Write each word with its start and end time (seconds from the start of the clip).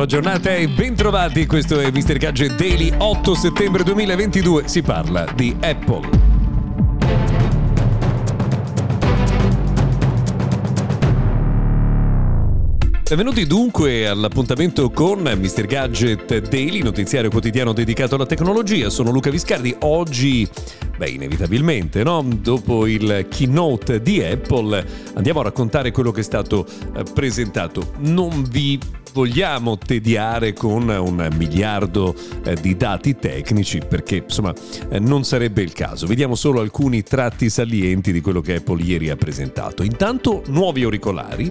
Buona 0.00 0.14
giornata 0.14 0.54
e 0.54 0.66
bentrovati, 0.66 1.44
questo 1.44 1.78
è 1.78 1.90
Mr. 1.90 2.16
Gadget 2.16 2.56
Daily 2.56 2.90
8 2.96 3.34
settembre 3.34 3.82
2022, 3.82 4.66
si 4.66 4.80
parla 4.80 5.26
di 5.34 5.54
Apple. 5.60 6.08
Benvenuti 13.06 13.44
dunque 13.44 14.08
all'appuntamento 14.08 14.88
con 14.88 15.20
Mr. 15.20 15.66
Gadget 15.66 16.48
Daily, 16.48 16.80
notiziario 16.80 17.28
quotidiano 17.28 17.74
dedicato 17.74 18.14
alla 18.14 18.24
tecnologia. 18.24 18.88
Sono 18.88 19.10
Luca 19.10 19.28
Viscardi. 19.28 19.74
Oggi, 19.80 20.48
beh, 20.96 21.10
inevitabilmente, 21.10 22.02
no? 22.04 22.24
Dopo 22.40 22.86
il 22.86 23.26
keynote 23.28 24.00
di 24.00 24.22
Apple, 24.22 24.86
andiamo 25.12 25.40
a 25.40 25.42
raccontare 25.42 25.90
quello 25.90 26.10
che 26.10 26.20
è 26.20 26.22
stato 26.22 26.64
eh, 26.96 27.02
presentato. 27.12 27.92
Non 27.98 28.44
vi 28.48 28.78
vogliamo 29.12 29.76
tediare 29.76 30.52
con 30.52 30.88
un 30.88 31.28
miliardo 31.36 32.14
eh, 32.44 32.54
di 32.54 32.76
dati 32.76 33.16
tecnici 33.16 33.80
perché 33.86 34.16
insomma 34.16 34.54
eh, 34.88 34.98
non 34.98 35.24
sarebbe 35.24 35.62
il 35.62 35.72
caso. 35.72 36.06
Vediamo 36.06 36.34
solo 36.34 36.60
alcuni 36.60 37.02
tratti 37.02 37.50
salienti 37.50 38.12
di 38.12 38.20
quello 38.20 38.40
che 38.40 38.56
Apple 38.56 38.82
ieri 38.82 39.10
ha 39.10 39.16
presentato. 39.16 39.82
Intanto 39.82 40.42
nuovi 40.46 40.82
auricolari 40.82 41.50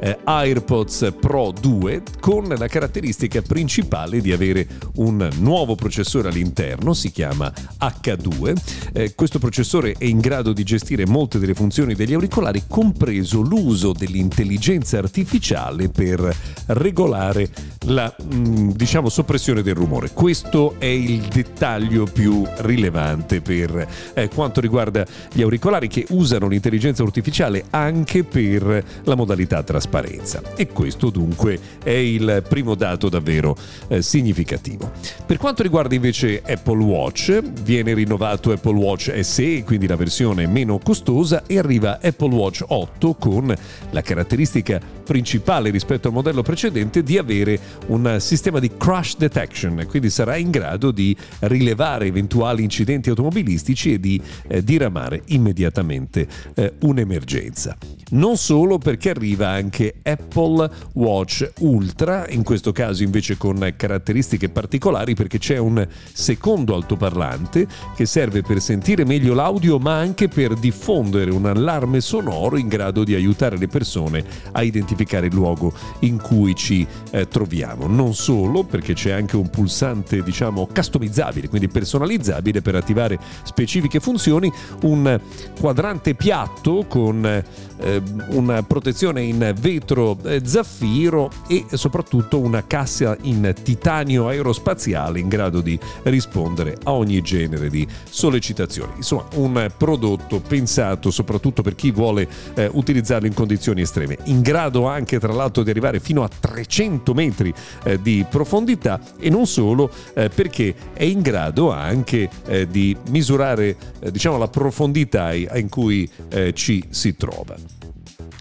eh, 0.00 0.18
AirPods 0.22 1.14
Pro 1.20 1.52
2 1.58 2.02
con 2.20 2.44
la 2.44 2.68
caratteristica 2.68 3.42
principale 3.42 4.20
di 4.20 4.32
avere 4.32 4.66
un 4.96 5.28
nuovo 5.38 5.74
processore 5.74 6.28
all'interno, 6.28 6.94
si 6.94 7.10
chiama 7.10 7.52
H2. 7.80 8.90
Eh, 8.92 9.14
questo 9.14 9.38
processore 9.38 9.94
è 9.98 10.04
in 10.04 10.20
grado 10.20 10.52
di 10.52 10.62
gestire 10.62 11.06
molte 11.06 11.38
delle 11.38 11.54
funzioni 11.54 11.94
degli 11.94 12.14
auricolari, 12.14 12.64
compreso 12.68 13.40
l'uso 13.40 13.92
dell'intelligenza 13.92 14.98
artificiale 14.98 15.88
per 15.88 16.36
regolare 16.66 16.99
regolare 17.00 17.48
la 17.86 18.14
mm, 18.22 18.70
diciamo 18.72 19.08
soppressione 19.08 19.62
del 19.62 19.74
rumore. 19.74 20.10
Questo 20.12 20.74
è 20.78 20.84
il 20.84 21.20
dettaglio 21.20 22.04
più 22.04 22.46
rilevante 22.58 23.40
per 23.40 23.88
eh, 24.12 24.28
quanto 24.28 24.60
riguarda 24.60 25.06
gli 25.32 25.40
auricolari 25.40 25.88
che 25.88 26.04
usano 26.10 26.46
l'intelligenza 26.46 27.02
artificiale 27.02 27.64
anche 27.70 28.22
per 28.22 28.84
la 29.04 29.14
modalità 29.14 29.62
trasparenza. 29.62 30.42
E 30.56 30.68
questo 30.68 31.08
dunque 31.08 31.58
è 31.82 31.90
il 31.90 32.44
primo 32.46 32.74
dato 32.74 33.08
davvero 33.08 33.56
eh, 33.88 34.02
significativo. 34.02 34.92
Per 35.24 35.38
quanto 35.38 35.62
riguarda 35.62 35.94
invece 35.94 36.42
Apple 36.44 36.82
Watch, 36.82 37.40
viene 37.62 37.94
rinnovato 37.94 38.52
Apple 38.52 38.76
Watch 38.76 39.18
SE, 39.20 39.64
quindi 39.64 39.86
la 39.86 39.96
versione 39.96 40.46
meno 40.46 40.78
costosa, 40.78 41.44
e 41.46 41.58
arriva 41.58 41.98
Apple 42.02 42.34
Watch 42.34 42.62
8 42.66 43.14
con 43.14 43.54
la 43.90 44.02
caratteristica 44.02 44.80
principale 45.04 45.70
rispetto 45.70 46.08
al 46.08 46.14
modello 46.14 46.42
precedente 46.42 46.89
consente 46.90 47.02
di 47.02 47.16
avere 47.16 47.58
un 47.86 48.16
sistema 48.18 48.58
di 48.58 48.70
crash 48.76 49.16
detection, 49.16 49.86
quindi 49.88 50.10
sarà 50.10 50.36
in 50.36 50.50
grado 50.50 50.90
di 50.90 51.16
rilevare 51.40 52.06
eventuali 52.06 52.64
incidenti 52.64 53.08
automobilistici 53.08 53.94
e 53.94 54.00
di 54.00 54.20
eh, 54.48 54.62
diramare 54.62 55.22
immediatamente 55.26 56.26
eh, 56.54 56.74
un'emergenza. 56.80 57.76
Non 58.10 58.36
solo 58.36 58.78
perché 58.78 59.10
arriva 59.10 59.48
anche 59.48 60.00
Apple 60.02 60.68
Watch 60.94 61.52
Ultra, 61.60 62.26
in 62.28 62.42
questo 62.42 62.72
caso 62.72 63.04
invece 63.04 63.36
con 63.36 63.74
caratteristiche 63.76 64.48
particolari 64.48 65.14
perché 65.14 65.38
c'è 65.38 65.58
un 65.58 65.86
secondo 66.12 66.74
altoparlante 66.74 67.68
che 67.94 68.06
serve 68.06 68.42
per 68.42 68.60
sentire 68.60 69.04
meglio 69.04 69.32
l'audio 69.32 69.78
ma 69.78 69.96
anche 69.96 70.26
per 70.26 70.54
diffondere 70.54 71.30
un 71.30 71.46
allarme 71.46 72.00
sonoro 72.00 72.56
in 72.56 72.66
grado 72.66 73.04
di 73.04 73.14
aiutare 73.14 73.56
le 73.56 73.68
persone 73.68 74.24
a 74.52 74.62
identificare 74.62 75.26
il 75.26 75.34
luogo 75.34 75.72
in 76.00 76.20
cui 76.20 76.56
ci 76.56 76.84
eh, 77.12 77.28
troviamo. 77.28 77.86
Non 77.86 78.14
solo, 78.14 78.64
perché 78.64 78.94
c'è 78.94 79.12
anche 79.12 79.36
un 79.36 79.50
pulsante, 79.50 80.22
diciamo, 80.24 80.66
customizzabile, 80.66 81.48
quindi 81.48 81.68
personalizzabile 81.68 82.60
per 82.60 82.74
attivare 82.74 83.18
specifiche 83.44 84.00
funzioni, 84.00 84.52
un 84.82 85.20
quadrante 85.58 86.14
piatto 86.14 86.86
con 86.88 87.24
eh, 87.24 87.99
una 88.30 88.62
protezione 88.62 89.22
in 89.22 89.54
vetro 89.58 90.16
eh, 90.24 90.40
zaffiro 90.44 91.30
e 91.46 91.66
soprattutto 91.72 92.38
una 92.38 92.66
cassa 92.66 93.16
in 93.22 93.54
titanio 93.62 94.28
aerospaziale 94.28 95.18
in 95.20 95.28
grado 95.28 95.60
di 95.60 95.78
rispondere 96.04 96.76
a 96.84 96.92
ogni 96.92 97.20
genere 97.22 97.68
di 97.68 97.86
sollecitazioni. 98.08 98.92
Insomma, 98.96 99.26
un 99.34 99.70
prodotto 99.76 100.40
pensato 100.40 101.10
soprattutto 101.10 101.62
per 101.62 101.74
chi 101.74 101.90
vuole 101.90 102.28
eh, 102.54 102.68
utilizzarlo 102.70 103.26
in 103.26 103.34
condizioni 103.34 103.82
estreme, 103.82 104.18
in 104.24 104.40
grado 104.42 104.86
anche 104.86 105.18
tra 105.18 105.32
l'altro 105.32 105.62
di 105.62 105.70
arrivare 105.70 106.00
fino 106.00 106.22
a 106.22 106.28
300 106.28 107.14
metri 107.14 107.52
eh, 107.84 108.00
di 108.00 108.24
profondità 108.28 109.00
e 109.18 109.30
non 109.30 109.46
solo 109.46 109.90
eh, 110.14 110.28
perché 110.28 110.74
è 110.92 111.04
in 111.04 111.20
grado 111.20 111.70
anche 111.70 112.28
eh, 112.46 112.66
di 112.66 112.96
misurare 113.08 113.76
diciamo 114.10 114.38
la 114.38 114.48
profondità 114.48 115.32
in 115.32 115.68
cui 115.68 116.08
ci 116.54 116.84
si 116.90 117.16
trova. 117.16 117.89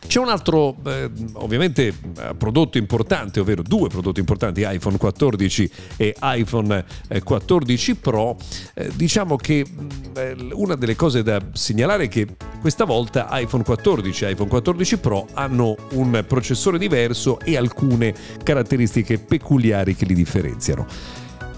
C'è 0.10 0.20
un 0.20 0.30
altro, 0.30 0.76
eh, 0.88 1.08
ovviamente, 1.34 1.94
prodotto 2.36 2.80
importante, 2.80 3.42
ovvero 3.42 3.62
due 3.62 3.90
prodotti 3.90 4.20
importanti, 4.20 4.66
iPhone 4.68 4.98
14 4.98 5.72
e 5.98 6.16
iPhone 6.20 6.84
14 7.24 7.92
eh, 7.92 7.96
Pro. 7.96 8.36
Eh, 8.74 8.90
diciamo 8.96 9.36
che 9.36 9.64
eh, 10.16 10.36
una 10.54 10.74
delle 10.74 10.96
cose 10.96 11.22
da 11.22 11.40
segnalare 11.54 12.06
è 12.06 12.08
che 12.08 12.26
questa 12.60 12.86
volta 12.86 13.28
iPhone 13.34 13.64
14 13.64 14.26
e 14.26 14.32
iPhone 14.32 14.50
14 14.50 14.98
Pro 14.98 15.28
hanno 15.36 15.76
un 15.92 16.26
processore 16.28 16.80
diverso 16.80 17.40
e 17.42 17.56
alcune 17.56 18.16
caratteristiche 18.42 19.20
peculiari 19.20 19.94
che 19.94 20.06
li 20.06 20.16
differenziano. 20.16 20.88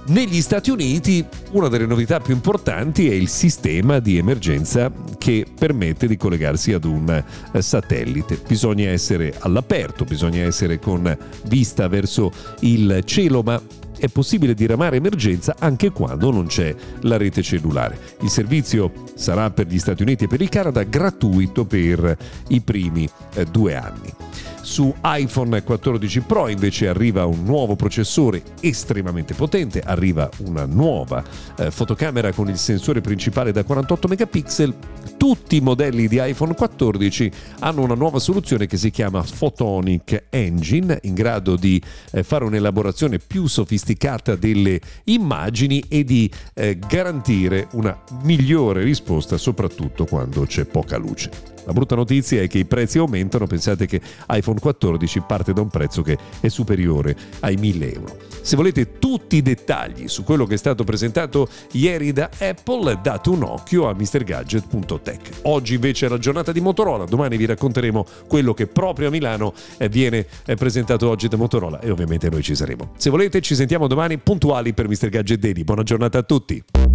Negli 0.07 0.41
Stati 0.41 0.71
Uniti 0.71 1.23
una 1.51 1.67
delle 1.67 1.85
novità 1.85 2.19
più 2.19 2.33
importanti 2.33 3.07
è 3.07 3.13
il 3.13 3.27
sistema 3.27 3.99
di 3.99 4.17
emergenza 4.17 4.91
che 5.19 5.45
permette 5.57 6.07
di 6.07 6.17
collegarsi 6.17 6.73
ad 6.73 6.85
un 6.85 7.23
eh, 7.53 7.61
satellite. 7.61 8.41
Bisogna 8.47 8.89
essere 8.89 9.35
all'aperto, 9.39 10.03
bisogna 10.03 10.43
essere 10.43 10.79
con 10.79 11.15
vista 11.45 11.87
verso 11.87 12.31
il 12.61 13.03
cielo, 13.05 13.43
ma 13.43 13.61
è 13.95 14.07
possibile 14.07 14.55
diramare 14.55 14.95
emergenza 14.95 15.55
anche 15.59 15.91
quando 15.91 16.31
non 16.31 16.47
c'è 16.47 16.75
la 17.01 17.17
rete 17.17 17.43
cellulare. 17.43 17.99
Il 18.21 18.29
servizio 18.29 18.91
sarà 19.13 19.51
per 19.51 19.67
gli 19.67 19.77
Stati 19.77 20.01
Uniti 20.01 20.23
e 20.23 20.27
per 20.27 20.41
il 20.41 20.49
Canada 20.49 20.81
gratuito 20.81 21.65
per 21.65 22.17
i 22.47 22.59
primi 22.61 23.07
eh, 23.35 23.45
due 23.45 23.75
anni. 23.75 24.11
Su 24.61 24.93
iPhone 25.01 25.63
14 25.63 26.21
Pro 26.21 26.47
invece 26.47 26.87
arriva 26.87 27.25
un 27.25 27.43
nuovo 27.43 27.75
processore 27.75 28.43
estremamente 28.61 29.33
potente, 29.33 29.81
arriva 29.81 30.29
una 30.45 30.65
nuova 30.65 31.23
eh, 31.57 31.71
fotocamera 31.71 32.31
con 32.31 32.47
il 32.47 32.57
sensore 32.57 33.01
principale 33.01 33.51
da 33.51 33.63
48 33.63 34.07
megapixel. 34.07 34.73
Tutti 35.17 35.55
i 35.55 35.61
modelli 35.61 36.07
di 36.07 36.19
iPhone 36.21 36.55
14 36.55 37.31
hanno 37.59 37.81
una 37.81 37.93
nuova 37.93 38.19
soluzione 38.19 38.67
che 38.67 38.77
si 38.77 38.89
chiama 38.89 39.23
Photonic 39.37 40.25
Engine, 40.29 40.99
in 41.03 41.13
grado 41.13 41.55
di 41.55 41.81
eh, 42.11 42.23
fare 42.23 42.45
un'elaborazione 42.45 43.19
più 43.19 43.47
sofisticata 43.47 44.35
delle 44.35 44.79
immagini 45.05 45.83
e 45.87 46.03
di 46.03 46.31
eh, 46.53 46.77
garantire 46.77 47.67
una 47.73 47.97
migliore 48.23 48.83
risposta 48.83 49.37
soprattutto 49.37 50.05
quando 50.05 50.45
c'è 50.45 50.65
poca 50.65 50.97
luce. 50.97 51.51
La 51.65 51.73
brutta 51.73 51.95
notizia 51.95 52.41
è 52.41 52.47
che 52.47 52.57
i 52.57 52.65
prezzi 52.65 52.97
aumentano, 52.97 53.45
pensate 53.45 53.85
che 53.85 54.01
iPhone 54.29 54.59
14 54.59 55.21
parte 55.21 55.53
da 55.53 55.61
un 55.61 55.69
prezzo 55.69 56.01
che 56.01 56.17
è 56.39 56.47
superiore 56.47 57.15
ai 57.41 57.55
1000 57.55 57.93
euro. 57.93 58.17
Se 58.41 58.55
volete 58.55 58.97
tutti 58.97 59.35
i 59.35 59.41
dettagli 59.43 60.07
su 60.07 60.23
quello 60.23 60.45
che 60.45 60.55
è 60.55 60.57
stato 60.57 60.83
presentato 60.83 61.47
ieri 61.73 62.11
da 62.11 62.29
Apple, 62.39 62.99
date 63.01 63.29
un 63.29 63.43
occhio 63.43 63.87
a 63.87 63.93
mrgadget.tech. 64.91 65.39
Oggi 65.43 65.75
invece 65.75 66.05
è 66.07 66.09
la 66.09 66.17
giornata 66.17 66.51
di 66.51 66.59
Motorola, 66.59 67.05
domani 67.05 67.37
vi 67.37 67.45
racconteremo 67.45 68.05
quello 68.27 68.53
che 68.53 68.67
proprio 68.67 69.07
a 69.07 69.11
Milano 69.11 69.53
eh, 69.77 69.89
viene 69.89 70.25
eh, 70.45 70.55
presentato 70.55 71.09
oggi 71.09 71.27
da 71.27 71.37
Motorola 71.37 71.79
e 71.79 71.89
ovviamente 71.89 72.29
noi 72.29 72.41
ci 72.41 72.55
saremo. 72.55 72.91
Se 72.97 73.09
volete 73.09 73.41
ci 73.41 73.55
sentiamo 73.55 73.87
domani 73.87 74.17
puntuali 74.17 74.73
per 74.73 74.87
Mr. 74.87 75.09
Gadget 75.09 75.39
Daily. 75.39 75.63
Buona 75.63 75.83
giornata 75.83 76.17
a 76.17 76.23
tutti! 76.23 76.90